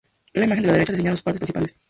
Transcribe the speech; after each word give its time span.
En 0.33 0.39
la 0.39 0.45
imagen 0.47 0.63
de 0.63 0.67
la 0.69 0.73
derecha 0.73 0.93
se 0.93 0.97
señalan 0.97 1.17
sus 1.17 1.21
partes 1.23 1.39
principales. 1.41 1.77